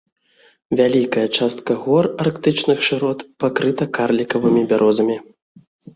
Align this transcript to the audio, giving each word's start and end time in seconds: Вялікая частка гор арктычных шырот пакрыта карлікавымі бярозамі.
Вялікая 0.79 1.25
частка 1.37 1.71
гор 1.83 2.05
арктычных 2.25 2.77
шырот 2.87 3.19
пакрыта 3.45 3.83
карлікавымі 3.99 4.61
бярозамі. 4.73 5.17